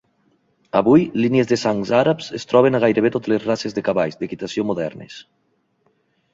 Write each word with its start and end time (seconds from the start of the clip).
Avui, 0.79 1.03
línies 1.25 1.49
de 1.51 1.59
sang 1.65 1.83
àrabs 1.99 2.31
es 2.41 2.49
troben 2.53 2.79
a 2.79 2.83
gairebé 2.85 3.13
totes 3.19 3.33
les 3.35 3.47
races 3.51 3.79
de 3.79 3.87
cavalls 3.93 4.21
d'equitació 4.23 4.69
modernes. 4.73 5.23